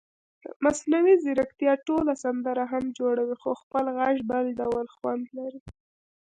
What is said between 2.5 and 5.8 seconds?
هم جوړوي خو خپل غږ بل ډول خوند لري.